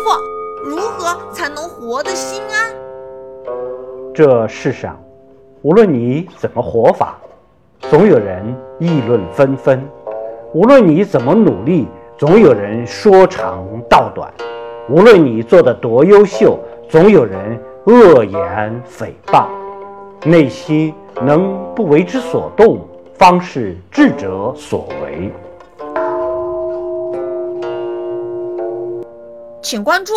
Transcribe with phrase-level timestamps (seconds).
[0.00, 0.10] 傅，
[0.64, 2.74] 如何才能活得心安？
[4.14, 4.98] 这世上，
[5.62, 7.18] 无论你怎么活法，
[7.80, 8.44] 总有人
[8.78, 9.78] 议论纷纷；
[10.52, 14.28] 无论你怎么努力，总有人说长道短；
[14.88, 16.58] 无论你做得多优秀，
[16.88, 19.46] 总有人恶言诽谤。
[20.24, 20.92] 内心
[21.22, 22.80] 能不为之所动，
[23.14, 25.32] 方是智者所为。
[29.62, 30.14] 请关注。